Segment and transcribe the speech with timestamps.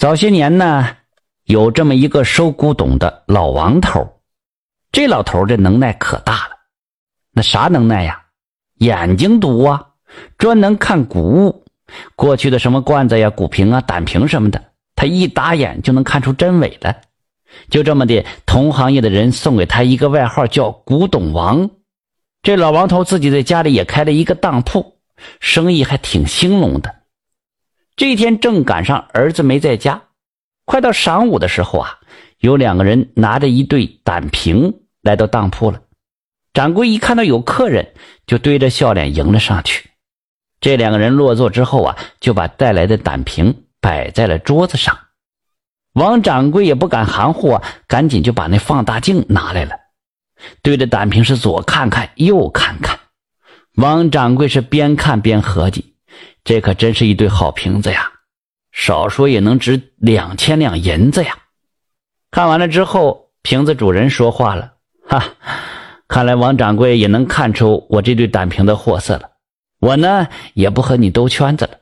[0.00, 0.96] 早些年呢，
[1.44, 4.22] 有这么一个收古董的老王头，
[4.90, 6.56] 这老头这能耐可大了。
[7.32, 8.22] 那啥能耐呀？
[8.78, 9.88] 眼睛毒啊，
[10.38, 11.66] 专能看古物。
[12.16, 14.64] 过去的什么罐子呀、古瓶啊、胆瓶什么的，
[14.96, 17.02] 他一打眼就能看出真伪来。
[17.68, 21.68] 就这么的，同行业的人送给他一个外号，叫“古董王”。
[22.42, 24.96] 这老王头自己在家里也开了一个当铺，
[25.40, 26.99] 生意还挺兴隆的。
[28.00, 30.04] 这一天正赶上儿子没在家，
[30.64, 31.98] 快到晌午的时候啊，
[32.38, 35.82] 有两个人拿着一对胆瓶来到当铺了。
[36.54, 37.92] 掌柜一看到有客人，
[38.26, 39.90] 就堆着笑脸迎了上去。
[40.62, 44.98] 这两个人落座之后啊，就把带来的胆瓶摆在了桌子上。
[45.92, 49.74] 王掌柜也不敢含糊啊，赶紧就把那放大镜拿来了，
[50.62, 52.98] 对着胆瓶是左看看右看看。
[53.74, 55.89] 王掌柜是边看边合计。
[56.44, 58.10] 这可真是一对好瓶子呀，
[58.72, 61.36] 少说也能值两千两银子呀！
[62.30, 64.74] 看完了之后，瓶子主人说话了
[65.06, 65.34] ：“哈，
[66.08, 69.30] 看来王掌柜也能看出我这对胆瓶的货色了。
[69.80, 71.80] 我呢，也不和你兜圈子了，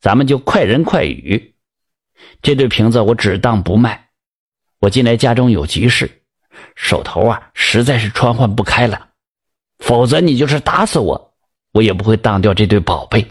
[0.00, 1.54] 咱们就快人快语。
[2.42, 4.08] 这对瓶子我只当不卖。
[4.80, 6.22] 我近来家中有急事，
[6.74, 9.08] 手头啊实在是穿换不开了，
[9.78, 11.34] 否则你就是打死我，
[11.72, 13.26] 我也不会当掉这对宝贝。”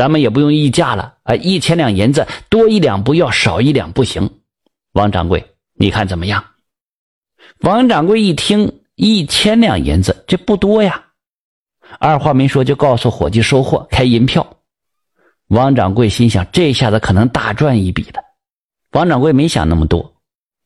[0.00, 1.34] 咱们也不用议价了啊！
[1.34, 4.30] 一千两银子，多一两不要，少一两不行。
[4.92, 6.42] 王掌柜，你看怎么样？
[7.60, 11.04] 王掌柜一听，一千两银子，这不多呀。
[11.98, 14.56] 二话没说，就告诉伙计收货，开银票。
[15.48, 18.22] 王掌柜心想，这下子可能大赚一笔了。
[18.92, 20.14] 王掌柜没想那么多，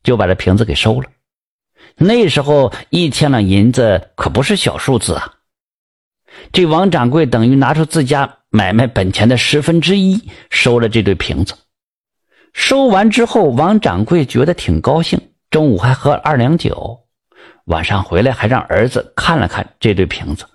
[0.05, 1.11] 就把这瓶子给收了。
[1.97, 5.35] 那时候一千两银子可不是小数字啊！
[6.53, 8.39] 这王掌柜等于拿出自家。
[8.57, 11.55] 买卖本钱的十分之一收了这对瓶子，
[12.53, 15.21] 收完之后，王掌柜觉得挺高兴。
[15.51, 17.01] 中午还喝了二两酒，
[17.65, 20.47] 晚上回来还让儿子看了看这对瓶子。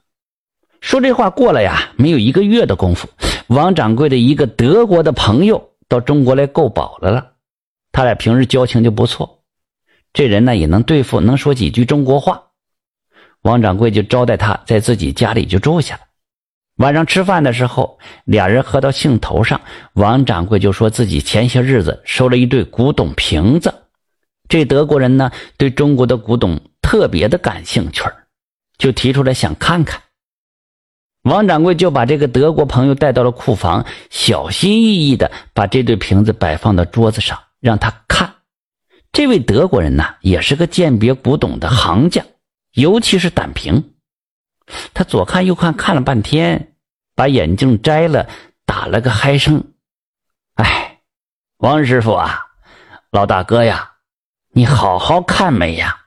[0.80, 3.10] 说这话过了呀，没有一个月的功夫，
[3.48, 7.34] 王掌柜的一个德国的朋友到中国来购宝来了。
[7.92, 9.44] 他俩平日交情就不错，
[10.14, 12.42] 这人呢也能对付，能说几句中国话。
[13.42, 16.02] 王掌柜就招待他在自己家里就住下了。
[16.80, 19.60] 晚上吃饭的时候，俩人喝到兴头上，
[19.96, 23.84] 王掌柜就说自己前些日子收了一对古董瓶子。
[24.48, 28.02] 这德国人呢，对中国的古董特别的感兴趣
[28.78, 30.02] 就提出来想看看。
[31.24, 38.36] 王掌柜就把这个德国朋友带到了库房，小心翼翼的把这对瓶子摆放到桌子上，让他看。
[39.12, 42.24] 这位德国人呢，也是个鉴别古董的行家，
[42.72, 43.96] 尤其是胆瓶。
[44.94, 46.74] 他左看右看，看了半天，
[47.16, 48.28] 把眼镜摘了，
[48.66, 49.74] 打了个嗨声
[50.56, 51.00] ：“哎，
[51.58, 52.48] 王师傅啊，
[53.12, 53.92] 老大哥呀，
[54.54, 55.98] 你好好看没呀？”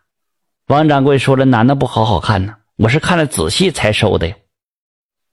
[0.68, 2.56] 王掌柜说了：“哪能不好好看呢？
[2.76, 4.36] 我是看了仔细才收的呀。”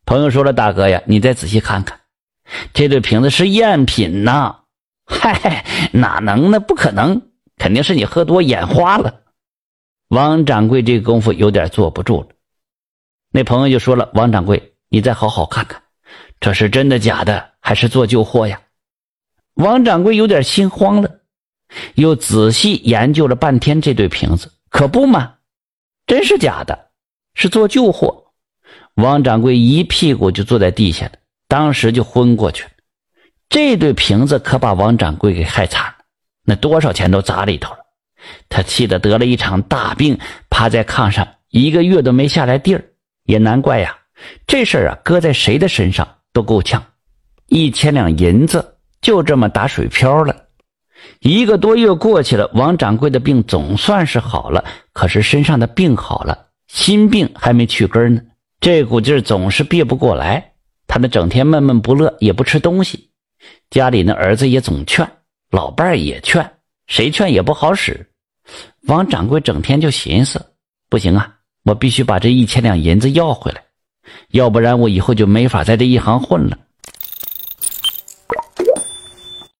[0.06, 2.00] 朋友说了：“大哥呀，你再仔细看看，
[2.74, 4.62] 这对瓶子是赝品呐！”
[5.06, 6.60] 嗨，哪能呢？
[6.60, 7.22] 不可能，
[7.58, 9.22] 肯定是你喝多眼花了。
[10.08, 12.30] 王掌柜这功夫有点坐不住了。
[13.32, 15.82] 那朋友就说了：“王掌柜，你再好好看看，
[16.40, 18.60] 这是真的假的，还是做旧货呀？”
[19.56, 21.20] 王掌柜有点心慌了，
[21.96, 25.36] 又仔细研究了半天这对瓶子，可不嘛，
[26.08, 26.88] 真是假的，
[27.36, 28.32] 是做旧货。
[28.96, 31.12] 王掌柜一屁股就坐在地下了，
[31.48, 32.72] 当时就昏过去了。
[33.48, 36.06] 这对瓶子可把王掌柜给害惨了，
[36.46, 37.80] 那多少钱都砸里头了，
[38.50, 40.18] 他气得得了一场大病，
[40.50, 42.84] 趴在炕上一个月都没下来地儿。
[43.30, 43.96] 也难怪呀，
[44.48, 46.84] 这事儿啊，搁在谁的身上都够呛。
[47.46, 50.36] 一千两银子就这么打水漂了。
[51.20, 58.22] 一个多月过去了，王掌柜的病总算是好了，可是身上的病好了，心病还没去根呢。
[58.60, 60.54] 这股劲儿总是憋不过来，
[60.88, 63.12] 他那整天闷闷不乐，也不吃东西。
[63.70, 65.08] 家里那儿子也总劝，
[65.52, 66.52] 老伴儿也劝，
[66.88, 68.10] 谁劝也不好使。
[68.88, 70.44] 王掌柜整天就寻思，
[70.90, 71.36] 不行啊。
[71.70, 73.62] 我必须把这一千两银子要回来，
[74.32, 76.58] 要不然我以后就没法在这一行混了。